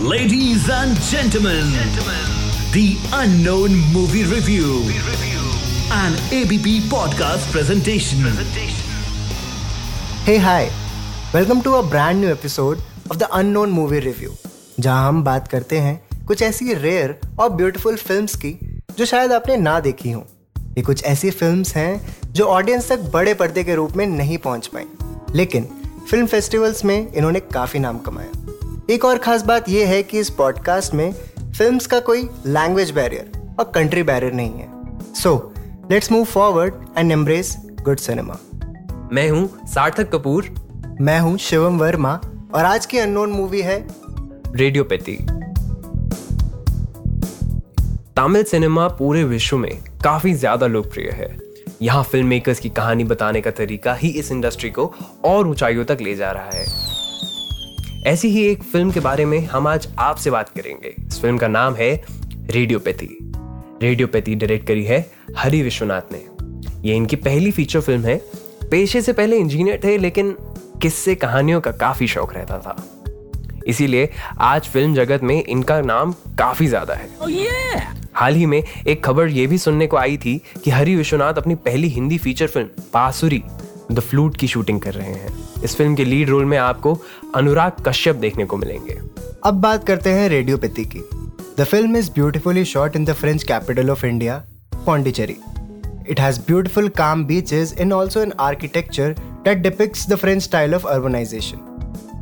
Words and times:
Ladies 0.00 0.68
and 0.70 0.96
gentlemen, 1.00 1.72
gentlemen, 1.72 2.26
the 2.72 2.96
unknown 3.12 3.72
movie 3.92 4.22
review, 4.22 4.66
movie 4.66 5.00
review. 5.00 5.40
an 5.90 6.14
ABP 6.30 6.88
podcast 6.88 7.50
presentation. 7.50 8.20
Hey 10.24 10.38
hi, 10.38 10.70
welcome 11.34 11.62
to 11.62 11.74
a 11.74 11.82
brand 11.82 12.20
new 12.20 12.30
episode 12.30 12.78
of 13.10 13.18
the 13.18 13.28
Unknown 13.32 13.72
Movie 13.72 14.00
Review, 14.06 14.30
जहाँ 14.80 15.08
हम 15.08 15.22
बात 15.24 15.48
करते 15.48 15.78
हैं 15.80 16.24
कुछ 16.26 16.42
ऐसी 16.42 16.74
rare 16.74 17.18
और 17.40 17.50
beautiful 17.50 17.96
films 17.96 18.36
की 18.36 18.58
जो 18.98 19.04
शायद 19.04 19.32
आपने 19.32 19.56
ना 19.56 19.78
देखी 19.80 20.10
हो 20.10 20.26
ये 20.76 20.82
कुछ 20.82 21.04
ऐसी 21.04 21.30
फिल्म्स 21.30 21.74
हैं 21.76 22.16
जो 22.32 22.44
ऑडियंस 22.44 22.88
तक 22.92 23.10
बड़े 23.12 23.34
पर्दे 23.34 23.64
के 23.64 23.74
रूप 23.74 23.96
में 23.96 24.06
नहीं 24.06 24.38
पहुँच 24.38 24.66
पाई 24.66 24.84
लेकिन 25.36 25.68
फ़िल्म 26.10 26.26
फेस्टिवल्स 26.26 26.84
में 26.84 27.12
इन्होंने 27.12 27.40
काफ़ी 27.40 27.80
नाम 27.80 27.98
कमाया 27.98 28.37
एक 28.90 29.04
और 29.04 29.18
ख़ास 29.18 29.42
बात 29.42 29.68
यह 29.68 29.88
है 29.88 30.02
कि 30.02 30.18
इस 30.18 30.28
पॉडकास्ट 30.30 30.94
में 30.94 31.12
फिल्म्स 31.56 31.86
का 31.86 31.98
कोई 32.00 32.22
लैंग्वेज 32.46 32.90
बैरियर 32.90 33.56
और 33.58 33.70
कंट्री 33.74 34.02
बैरियर 34.02 34.32
नहीं 34.32 34.52
है। 34.52 35.14
So 35.14 35.32
let's 35.90 36.10
move 36.12 36.24
forward 36.24 36.74
and 36.98 37.12
embrace 37.12 37.54
good 37.82 37.98
cinema 37.98 38.38
मैं 39.12 39.28
हूँ 39.30 39.66
सार्थक 39.66 40.10
कपूर। 40.12 40.48
मैं 41.00 41.18
हूँ 41.20 41.36
शिवम 41.38 41.78
वर्मा 41.78 42.14
और 42.54 42.64
आज 42.64 42.86
की 42.86 42.98
अननोन 42.98 43.30
मूवी 43.30 43.60
है 43.62 43.78
रेडियोपैथी 44.54 45.16
तमिल 48.16 48.44
सिनेमा 48.44 48.88
पूरे 48.88 49.24
विश्व 49.26 49.56
में 49.56 49.72
काफ़ी 50.04 50.34
ज़्यादा 50.34 50.66
लोकप्रिय 50.66 51.10
है। 51.10 51.36
यहाँ 51.82 52.02
फ़िल्म 52.02 52.26
मेकर्स 52.26 52.60
की 52.60 52.68
कहानी 52.70 53.04
बताने 53.04 53.40
का 53.40 53.50
तरीका 53.52 53.94
ही 53.94 54.08
इस 54.10 54.32
इंडस्ट्री 54.32 54.70
को 54.70 54.92
और 55.24 55.48
ऊंचाइयों 55.48 55.84
तक 55.84 55.98
ले 56.00 56.14
जा 56.16 56.30
रहा 56.30 56.50
है। 56.50 56.96
ऐसी 58.06 58.28
ही 58.28 58.42
एक 58.46 58.62
फ़िल्म 58.62 58.90
के 58.90 59.00
बारे 59.00 59.24
में 59.24 59.38
हम 59.46 59.66
आज 59.66 59.88
आपसे 59.98 60.30
बात 60.30 60.48
करेंगे। 60.48 60.94
इस 60.98 61.20
फ़िल्म 61.20 61.38
का 61.38 61.48
नाम 61.48 61.74
है 61.74 62.04
रेडियोपैथी। 62.50 63.08
रेडियोपैथी 63.82 64.34
डायरेक्ट 64.34 64.66
करी 64.66 64.84
है 64.84 65.10
हरी 65.36 65.62
विश्वनाथ 65.62 66.12
ने। 66.12 66.22
ये 66.88 66.96
इनकी 66.96 67.16
पहली 67.16 67.50
फीचर 67.50 67.80
फ़िल्म 67.80 68.04
है। 68.04 68.16
पेशे 68.70 69.02
से 69.02 69.12
पहले 69.12 69.36
इंजीनियर 69.36 69.80
थे 69.84 69.98
लेकिन 69.98 70.36
किस्से 70.82 71.14
कहानियों 71.14 71.60
का 71.60 71.72
काफ़ी 71.72 72.08
शौक 72.08 72.34
रहता 72.34 72.58
था। 72.58 72.76
इसीलिए 73.66 74.10
आज 74.38 74.68
फ़िल्म 74.68 74.94
जगत 74.94 75.22
में 75.22 75.44
इनका 75.44 75.80
नाम 75.80 76.12
काफ़ी 76.38 76.66
ज़्यादा 76.66 76.94
है। 76.94 77.08
Oh, 77.18 77.30
yeah! 77.30 77.82
हाल 78.14 78.34
ही 78.34 78.46
में 78.46 78.62
एक 78.86 79.04
खबर 79.04 79.28
ये 79.28 79.46
भी 79.46 79.58
सुनने 79.58 79.86
को 79.86 79.96
आई 79.96 80.16
थी 80.16 80.40
कि 80.64 80.70
हरी 80.70 80.96
विश्वनाथ 80.96 81.34
अपनी 81.34 81.54
पहली 81.54 81.88
Hindi 81.88 82.18
feature 82.18 82.46
film 82.46 82.82
Pasuri 82.92 83.42
the 83.92 84.00
flute 84.00 84.36
की 84.36 84.46
शूटिंग 84.48 84.80
कर 84.80 84.94
रहे 84.94 85.12
हैं। 85.12 85.62
इस 85.64 85.76
फ़िल्म 85.76 85.94
के 85.94 86.04
लीड 86.04 86.28
रोल 86.30 86.44
में 86.44 86.56
आपको 86.58 86.98
अनुराग 87.34 87.82
कश्यप 87.86 88.16
देखने 88.16 88.44
को 88.44 88.56
मिलेंगे। 88.56 88.98
अब 89.44 89.60
बात 89.60 89.86
करते 89.86 90.10
हैं 90.10 90.28
रेडियोपैथी 90.28 90.84
की। 90.84 91.02
The 91.58 91.64
film 91.64 91.96
is 91.96 92.10
beautifully 92.10 92.64
shot 92.64 92.96
in 92.96 93.04
the 93.04 93.12
French 93.12 93.42
capital 93.42 93.90
of 93.90 94.04
India 94.06 94.42
Pondicherry. 94.86 95.36
It 96.10 96.20
has 96.20 96.40
beautiful 96.40 96.88
calm 96.88 97.24
beaches 97.24 97.74
in 97.80 97.92
also 97.92 98.20
an 98.20 98.32
architecture 98.40 99.14
that 99.44 99.58
depicts 99.58 100.08
the 100.08 100.14
French 100.14 100.42
style 100.42 100.74
of 100.74 100.86
urbanisation 100.86 101.64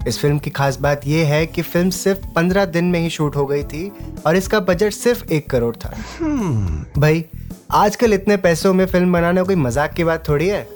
इस 0.08 0.18
फ़िल्म 0.18 0.38
की 0.38 0.50
खास 0.50 0.76
बात 0.80 1.06
यह 1.06 1.26
है 1.26 1.46
कि 1.46 1.62
फ़िल्म 1.62 1.90
सिर्फ़ 1.90 2.26
पंद्रह 2.34 2.64
दिन 2.64 2.84
में 2.84 3.00
ही 3.00 3.10
शूट 3.10 3.36
हो 3.36 3.46
गई 3.46 3.62
थी 3.62 3.90
और 4.26 4.36
इसका 4.36 4.60
बजट 4.60 4.92
सिर्फ़ 4.92 5.32
एक 5.32 5.50
करोड़ 5.50 5.76
था। 5.76 5.90
Hmm. 5.90 7.00
भाई 7.00 7.24
आजकल 7.70 8.12
इतने 8.12 8.36
पैसों 8.36 8.74
में 8.74 8.86
फ़िल्म 8.86 9.12
बनाना 9.12 9.42
कोई 9.42 9.54
मज़ाक 9.54 9.92
की 9.92 10.04
बात 10.04 10.28
थोड़ी 10.28 10.48
है? 10.48 10.68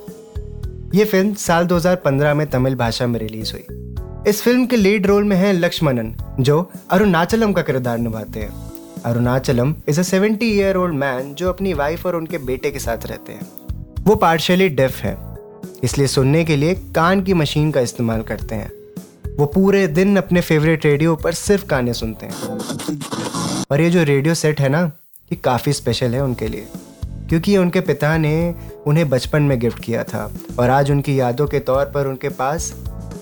ये 0.94 1.04
फ़िल्म 1.04 1.34
साल 1.34 1.66
2015 1.66 2.34
में 2.34 2.46
तमिल 2.46 2.74
भाषा 2.74 3.06
में 3.06 3.20
रिलीज़ 3.20 3.52
हुई। 3.52 3.94
इस 4.30 4.42
फ़िल्म 4.42 4.66
के 4.66 4.76
लीड 4.76 5.06
रोल 5.06 5.24
में 5.24 5.36
है 5.36 5.52
लक्ष्मणन, 5.52 6.14
जो 6.40 6.70
अरुणाचलम 6.90 7.52
का 7.52 7.62
किरदार 7.62 7.98
निभाते 7.98 8.40
हैं। 8.40 8.72
Arunachalam 9.04 9.74
is 9.88 10.00
a 10.00 10.02
seventy 10.02 10.46
year 10.46 10.76
old 10.76 10.94
man 10.94 11.34
जो 11.34 11.48
अपनी 11.48 11.72
वाइफ 11.72 12.06
और 12.06 12.16
उनके 12.16 12.38
बेटे 12.38 12.70
के 12.70 12.78
साथ 12.78 13.06
रहते 13.06 13.32
हैं। 13.32 13.48
वो 14.04 14.14
पार्शली 14.14 14.68
डेफ 14.68 14.96
है। 14.96 15.18
इसलिए 15.82 16.06
सुनने 16.06 16.44
के 16.44 16.56
लिए 16.56 16.74
कान 16.74 17.22
की 17.22 17.34
मशीन 17.34 17.70
का 17.70 17.80
इस्तेमाल 17.80 18.22
करते 18.22 18.54
हैं। 18.54 18.72
वो 19.38 19.46
पूरे 19.46 19.86
दिन 19.86 20.16
अपने 20.16 20.40
फेवरेट 20.40 20.86
रेडियो 20.86 21.16
पर 21.16 21.32
सिर्फ़ 21.32 21.66
गाने 21.66 21.94
सुनते 21.94 22.26
हैं। 22.26 22.42
और 23.70 23.80
ये 23.80 23.90
जो 23.90 24.02
रेडियो 24.02 24.34
सेट 24.34 24.60
है 24.60 24.68
ना, 24.68 24.92
ये 25.32 25.36
काफ़ी 25.36 25.72
स्पेशल 25.72 26.14
है 26.14 26.24
उनके 26.24 26.48
लिए। 26.48 26.66
क्योंकि 27.30 27.56
उनके 27.56 27.80
पिता 27.80 28.16
ने 28.18 28.34
उन्हें 28.86 29.08
बचपन 29.08 29.42
में 29.42 29.58
गिफ्ट 29.60 29.78
किया 29.78 30.02
था 30.04 30.30
और 30.58 30.70
आज 30.70 30.90
उनकी 30.90 31.18
यादों 31.18 31.46
के 31.46 31.58
तौर 31.60 31.84
पर 31.84 32.06
उनके 32.06 32.28
पास 32.28 32.62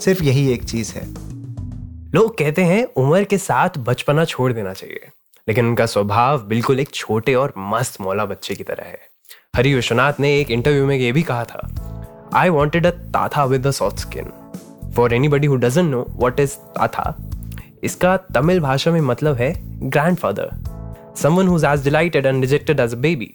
सिर्फ़ 0.00 0.22
यही 0.24 0.46
एक 0.52 0.64
चीज़ 0.64 0.92
है। 0.92 1.02
लोग 2.14 2.36
कहते 2.38 2.62
हैं 2.64 2.84
उम्र 2.96 3.24
के 3.24 3.38
साथ 3.38 3.76
बचपना 3.78 4.24
छोड़ 4.24 4.52
देना 4.52 4.72
चाहिए, 4.72 5.00
लेकिन 5.48 5.66
उनका 5.66 5.86
स्वभाव 5.86 6.46
बिल्कुल 6.48 6.80
एक 6.80 6.91
छोटे 6.94 7.34
और 7.34 7.52
मस्त 7.58 8.00
मौला 8.00 8.24
बच्चे 8.24 8.54
की 8.54 8.64
तरह 8.64 8.84
है। 8.84 9.00
हरी 9.56 9.74
विश्वनाथ 9.74 10.20
ने 10.20 10.34
एक 10.38 10.50
इंटरव्यू 10.50 10.86
में 10.86 10.96
ये 10.96 11.10
भी 11.12 11.22
कहा 11.22 11.44
था 11.44 12.30
I 12.34 12.48
wanted 12.48 12.86
a 12.86 12.90
thatha 12.90 13.44
with 13.44 13.70
soft 13.70 13.98
skin 13.98 14.30
for 14.96 15.14
anybody 15.28 15.46
who 15.46 15.56
know 15.56 16.04
what 16.20 16.40
is 16.40 16.54
thatha 16.76 17.14
इसका 17.84 18.16
तमिल 18.34 18.60
भाषा 18.60 18.90
में 18.90 19.00
मतलब 19.00 19.36
है 19.36 19.52
grandfather 20.16 20.50
someone 21.16 21.48
whose 21.48 21.64
age 21.64 21.84
delighted 21.84 22.26
and 22.26 22.40
rejected 22.40 22.80
as 22.80 22.94
a 22.94 22.98
baby 22.98 23.34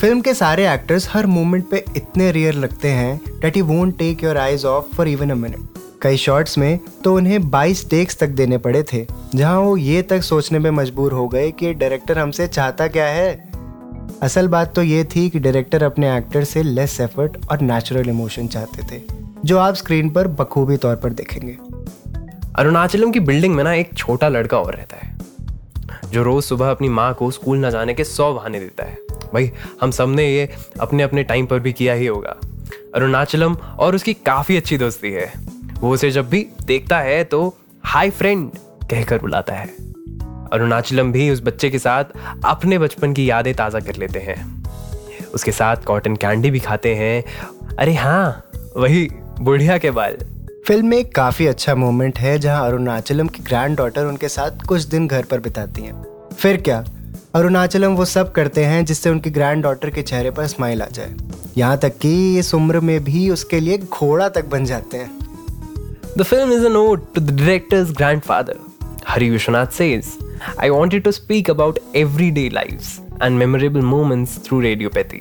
film 0.00 0.20
के 0.20 0.32
सारे 0.34 0.66
एक्टर्स 0.68 1.08
हर 1.10 1.26
मोमेंट 1.26 1.64
पे 1.68 1.76
इतने 1.96 2.30
रियर 2.32 2.54
लगते 2.54 2.88
हैं 2.88 3.40
that 3.40 3.56
you 3.56 3.64
won't 3.64 3.96
take 3.98 4.24
your 4.24 4.38
eyes 4.38 4.64
off 4.64 4.94
for 4.96 5.08
even 5.08 5.30
a 5.30 5.34
minute 5.34 5.78
कई 6.02 6.16
शॉट्स 6.16 6.56
में 6.58 6.78
तो 7.04 7.14
उन्हें 7.14 7.38
22 7.50 7.88
टेक्स 7.90 8.18
तक 8.18 8.28
देने 8.30 8.58
पड़े 8.58 8.82
थे, 8.82 9.04
जहाँ 9.34 9.60
वो 9.60 9.76
ये 9.76 10.02
तक 10.02 10.22
सोचने 10.22 10.58
में 10.58 10.70
मजबूर 10.70 11.12
हो 11.12 11.26
गए 11.28 11.50
कि 11.50 11.72
डायरेक्टर 11.74 12.18
हमसे 12.18 12.46
चाहता 12.48 12.88
क्या 12.88 13.06
है। 13.06 13.32
असल 14.22 14.48
बात 14.48 14.74
तो 14.74 14.82
ये 14.82 15.02
थी 15.06 15.28
कि 15.30 15.38
डायरेक्टर 15.38 15.82
अपने 15.82 16.16
एक्टर 16.16 16.44
से 16.44 16.62
लेस 16.62 17.00
एफर्ट 17.00 17.38
और 17.50 17.60
नेचुरल 17.62 18.08
इमोशन 18.08 18.46
चाहते 18.48 18.86
थे, 18.90 19.02
जो 19.44 19.58
आप 19.58 19.74
स्क्रीन 19.74 20.10
पर 20.10 20.28
बखूबी 20.34 20.76
तौर 20.76 20.96
पर 20.96 21.12
देखेंगे। 21.12 21.56
अरुणाचलम 22.56 23.12
की 23.12 23.20
बिल्डिंग 23.22 23.54
में 23.54 23.64
ना 23.64 23.72
एक 23.72 23.94
छोटा 23.94 24.28
लड़का 24.28 24.58
और 24.58 24.74
रहता 24.74 24.96
है, 24.96 25.16
जो 26.04 26.22
रोज 26.22 26.44
सुबह 26.44 26.70
अपनी 26.70 26.88
माँ 26.90 27.12
को 27.14 27.30
स्कूल 27.30 27.64
न 27.64 27.70
जाने 27.70 27.94
के 27.94 28.04
सौ 28.04 28.32
बहाने 28.34 28.60
देता 28.60 28.84
है। 28.84 29.04
भाई, 29.34 29.50
हम 29.80 29.90
सबने 29.90 30.26
ये 30.26 30.48
अपने 30.80 31.02
अपने 31.02 31.22
टाइम 31.22 31.46
पर 31.46 31.60
भी 31.60 31.72
किया 31.72 31.94
ही 31.94 32.06
होगा। 32.06 32.36
अरुणाचलम 32.94 33.54
और 33.54 33.94
उसकी 33.94 34.14
काफ़ी 34.14 34.56
अच्छी 34.56 34.78
दोस्ती 34.78 35.12
है। 35.12 35.32
वो 35.80 35.92
उसे 35.94 36.10
जब 36.10 36.28
भी 36.28 36.46
देखता 36.64 36.98
है 36.98 37.22
तो 37.24 37.54
हाय 37.84 38.10
फ्रेंड 38.10 38.50
कहकर 38.90 39.18
बुलाता 39.18 39.54
है। 39.54 39.66
अरुणाचलम 40.52 41.12
भी 41.12 41.30
उस 41.30 41.42
बच्चे 41.42 41.70
के 41.70 41.78
साथ 41.78 42.04
अपने 42.44 42.78
बचपन 42.78 43.12
की 43.12 43.30
यादें 43.30 43.54
ताज़ा 43.54 43.80
कर 43.80 43.96
लेते 43.96 44.18
हैं। 44.18 44.36
उसके 45.34 45.52
साथ 45.52 45.76
कॉटन 45.76 46.16
कैंडी 46.16 46.50
भी 46.50 46.60
खाते 46.60 46.94
हैं। 46.94 47.22
अरे 47.78 47.94
हाँ 47.94 48.50
वही 48.76 49.08
बुढ़िया 49.40 49.78
के 49.78 49.90
बाल। 49.90 50.16
फ़िल्म 50.66 50.86
में 50.86 50.96
एक 50.98 51.14
काफ़ी 51.14 51.46
अच्छा 51.46 51.74
मोमेंट 51.74 52.18
है 52.18 52.38
जहाँ 52.38 52.66
अरुणाचलम 52.66 53.28
की 53.28 53.42
ग्रैंड 53.42 53.76
डॉटर 53.76 54.04
उनके 54.04 54.28
साथ 54.28 54.64
कुछ 54.66 54.82
दिन 54.82 55.06
घर 55.06 55.24
पर 55.24 55.40
बिताती 55.40 55.82
हैं। 55.82 56.02
फिर 56.34 56.60
क्या? 56.60 56.84
अरुणाचल 57.36 57.82
अरुणाचलम 57.82 57.96
वो 57.96 58.04
सब 58.04 58.32
करते 58.32 58.64
हैं 58.64 58.84
जिससे 58.84 59.10
उनकी 59.10 59.30
ग्रैंड 59.30 59.62
डॉटर 59.62 59.90
के 59.90 60.02
चेहरे 60.02 60.30
पर 60.30 60.46
स्माइल 60.46 60.82
आ 60.82 60.86
जाए। 60.86 61.14
यहाँ 61.58 61.78
तक 61.78 61.98
कि 61.98 62.38
इस 62.38 62.54
उम्र 62.54 62.80
में 62.80 63.04
भी 63.04 63.30
उसके 63.30 63.60
लिए 63.60 63.78
घोड़ा 63.78 64.28
तक 64.28 64.44
बन 64.44 64.64
जाते 64.64 64.96
हैं। 64.96 65.18
The 66.18 66.22
film 66.22 66.52
is 66.52 66.66
a 66.66 66.68
to 66.68 67.20
the 67.20 67.30
directors 67.30 67.90
grandfather 68.20 68.56
Hari 69.08 69.30
Vishwanath 69.30 69.66
says 69.66 70.06
I 70.60 70.68
wanted 70.68 71.02
to 71.02 71.12
speak 71.12 71.50
about 71.50 71.78
everyday 72.30 72.48
life 72.48 73.22
and 73.22 73.38
memorable 73.38 73.80
moments 73.80 74.38
through 74.44 74.60
Radiopathy 74.60 75.20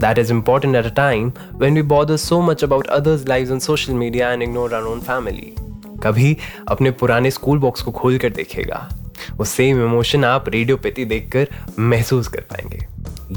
that 0.00 0.18
is 0.18 0.32
important 0.32 0.76
at 0.76 0.84
a 0.84 0.94
time 0.96 1.32
when 1.54 1.74
we 1.74 1.82
bother 1.82 2.16
so 2.16 2.40
much 2.40 2.64
about 2.64 2.86
others 2.86 3.28
live 3.28 3.52
on 3.52 3.58
social 3.58 3.92
media 3.92 4.32
and 4.32 4.42
ignore 4.42 4.74
our 4.74 4.82
own 4.82 5.00
family 5.00 5.54
कभी 6.02 6.36
अपने 6.68 6.90
पुराने 6.90 7.30
school 7.30 7.58
box 7.58 7.82
को 7.82 7.90
खोल 7.90 8.18
कर 8.18 8.30
देखेगा। 8.30 8.88
वो 9.38 9.44
same 9.44 9.82
emotion 9.84 10.24
आप 10.24 10.48
रेडियोपैथी 10.54 11.04
देखकर 11.14 11.48
महसूस 11.78 12.28
कर 12.28 12.44
पाएँगे 12.52 12.86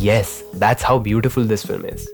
yes 0.07 0.41
that's 0.55 0.85
how 0.85 0.99
beautiful 1.09 1.47
this 1.47 1.65
film 1.67 1.85
is 1.93 2.07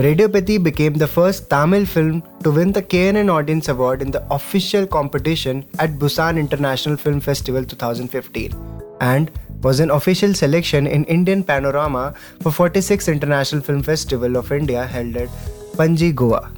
Radiopathy 0.00 0.54
became 0.66 0.94
the 1.00 1.06
first 1.06 1.50
Tamil 1.50 1.84
film 1.84 2.22
to 2.42 2.50
win 2.50 2.70
the 2.72 2.80
KNN 2.92 3.30
Audience 3.32 3.68
Award 3.68 4.00
in 4.00 4.10
the 4.10 4.22
official 4.36 4.86
competition 4.86 5.62
at 5.78 5.98
Busan 5.98 6.38
International 6.38 6.96
Film 6.96 7.20
Festival 7.20 7.66
2015 7.66 8.54
and 9.02 9.30
was 9.62 9.78
an 9.78 9.90
official 9.90 10.32
selection 10.32 10.86
in 10.86 11.04
Indian 11.04 11.44
Panorama 11.44 12.14
for 12.40 12.50
46th 12.50 13.12
International 13.12 13.60
Film 13.60 13.82
Festival 13.82 14.36
of 14.36 14.50
India 14.52 14.86
held 14.86 15.16
at 15.16 15.28
Panji, 15.76 16.14
Goa. 16.14 16.50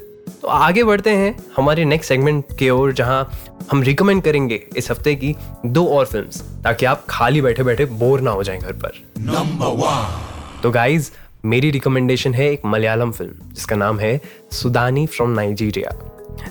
तो 0.43 0.49
आगे 0.49 0.83
बढ़ते 0.85 1.11
हैं 1.11 1.35
हमारे 1.57 1.85
next 1.85 2.09
segment 2.09 2.45
के 2.59 2.71
ओर 2.71 2.93
जहाँ 2.93 3.31
हम 3.71 3.83
recommend 3.83 4.23
करेंगे 4.23 4.55
इस 4.77 4.91
हफ़्ते 4.91 5.15
की 5.15 5.35
दो 5.67 5.87
और 5.87 6.07
फिल्म्स 6.07 6.41
ताकि 6.65 6.87
आप 6.87 7.05
खाली 7.11 7.41
बैठे 7.41 7.63
बैठे 7.63 7.85
बोर 7.85 8.21
ना 8.21 8.31
हो 8.31 8.43
जाएँ 8.43 8.59
घर 8.59 8.73
पर। 8.73 8.93
नंबर 9.19 9.67
वन 9.67 10.61
तो 10.63 10.71
गाइज़ 10.71 11.11
मेरी 11.45 11.71
रिकमेंडेशन 11.71 12.35
है 12.35 12.51
एक 12.53 12.63
मलयालम 12.67 13.11
फ़िल्म 13.11 13.53
जिसका 13.53 13.77
नाम 13.77 13.99
है 13.99 14.21
सुदानी 14.53 15.07
फ्रॉम 15.07 15.31
नाइजीरिया 15.31 15.93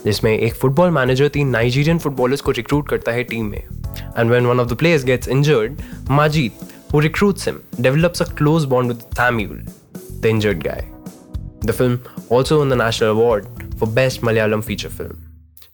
जिसमें 0.05 0.37
एक 0.39 0.55
फुटबॉल 0.55 0.89
मैनेजर 0.89 1.27
तीन 1.27 1.49
नाइजीरियन 1.49 1.99
फुटबॉलर्स 1.99 2.41
को 2.41 2.51
रिक्रूट 2.51 2.89
करता 2.89 3.11
है 3.11 3.23
टीम 3.23 3.45
में। 3.45 3.63
And 4.17 4.31
when 4.31 4.49
one 4.51 4.63
of 4.63 4.69
the 4.71 4.77
players 4.83 5.05
gets 5.09 5.31
injured, 5.37 5.83
Majid, 6.19 6.63
who 6.91 7.01
recruits 7.07 7.49
him, 7.49 7.59
develops 7.87 8.23
a 8.25 8.29
close 8.41 8.69
bond 8.75 8.93
with 8.93 9.03
Samuel, 9.19 9.59
the 10.21 10.29
injured 10.29 10.63
guy. 10.63 10.79
The 11.61 11.73
film 11.73 11.99
also 12.29 12.59
won 12.59 12.69
the 12.69 12.79
National 12.83 13.11
Award 13.17 13.60
for 13.81 13.87
Best 13.89 14.21
Malayalam 14.21 14.63
Feature 14.63 14.89
Film. 14.91 15.17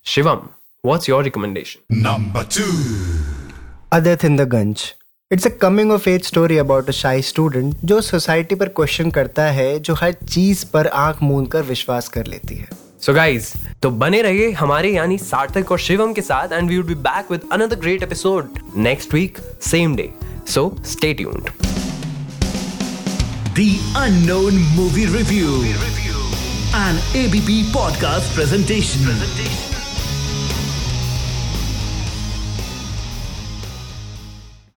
Shivam, 0.05 0.49
what's 0.83 1.07
your 1.07 1.21
recommendation? 1.23 1.81
Number 1.89 2.43
two. 2.45 2.71
Adith 3.91 4.23
in 4.23 4.37
the 4.37 4.47
Gunj. 4.55 4.93
It's 5.31 5.45
a 5.45 5.49
coming 5.61 5.91
of 5.91 6.07
age 6.09 6.23
story 6.23 6.57
about 6.57 6.89
a 6.89 6.91
shy 6.91 7.21
student 7.29 7.75
जो 7.85 7.99
society 8.01 8.55
पर 8.55 8.67
question 8.75 9.09
करता 9.17 9.45
है 9.51 9.67
जो 9.79 9.93
हर 10.01 10.11
चीज़ 10.13 10.65
पर 10.73 10.87
आँख 10.99 11.21
मूंद 11.23 11.47
कर 11.51 11.63
विश्वास 11.71 12.07
कर 12.09 12.27
लेती 12.27 12.55
है 12.55 12.67
सो 12.71 13.11
so 13.11 13.15
गाइज़ 13.15 13.51
तो 13.83 13.91
बने 14.03 14.21
रहिए 14.21 14.51
हमारे 14.61 14.91
यानी 14.93 15.17
सार्थक 15.17 15.71
और 15.71 15.79
शिवम 15.87 16.13
के 16.13 16.21
साथ 16.31 16.53
and 16.53 16.69
we 16.69 16.77
would 16.77 16.87
be 16.87 16.95
back 17.09 17.31
with 17.31 17.49
another 17.53 17.79
great 17.79 18.03
episode 18.03 18.59
next 18.87 19.13
week 19.13 19.37
same 19.71 19.95
day 19.95 20.09
so 20.53 20.69
stay 20.93 21.13
tuned 21.13 21.49
The 23.57 23.79
Unknown 23.95 24.57
Movie 24.75 25.07
Review. 25.07 25.53
An 26.77 26.97
ABP 27.15 27.71
podcast 27.73 28.31
presentation. 28.35 29.66